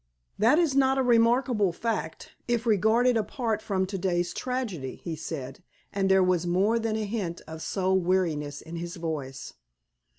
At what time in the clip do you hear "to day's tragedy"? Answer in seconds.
3.85-4.95